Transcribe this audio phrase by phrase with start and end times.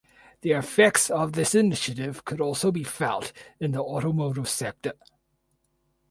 [0.41, 4.93] The effects of this initiative could also be felt in the automotive sector.